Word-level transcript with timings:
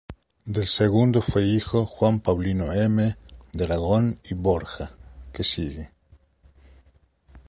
Del 0.47 0.65
segundo 0.67 1.21
fue 1.21 1.43
hijo 1.43 1.85
Juan 1.85 2.21
Paulino 2.21 2.73
M. 2.73 3.17
de 3.53 3.63
Aragón 3.65 4.19
y 4.27 4.33
Borja, 4.33 4.93
que 5.31 5.43
sigue. 5.43 5.91